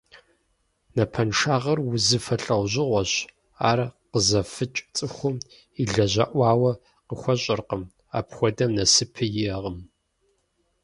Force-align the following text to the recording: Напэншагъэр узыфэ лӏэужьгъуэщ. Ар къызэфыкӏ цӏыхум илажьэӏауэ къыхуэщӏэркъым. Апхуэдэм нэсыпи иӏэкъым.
Напэншагъэр 0.95 1.79
узыфэ 1.81 2.35
лӏэужьгъуэщ. 2.43 3.11
Ар 3.69 3.79
къызэфыкӏ 4.11 4.79
цӏыхум 4.95 5.35
илажьэӏауэ 5.81 6.71
къыхуэщӏэркъым. 7.07 7.83
Апхуэдэм 8.17 8.71
нэсыпи 8.77 9.25
иӏэкъым. 9.43 9.77